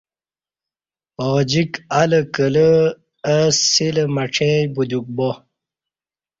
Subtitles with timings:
[1.27, 2.69] ا جیک ال کلہ
[3.31, 3.35] اہ
[3.71, 5.29] سیلہ مڄیں بدیوک با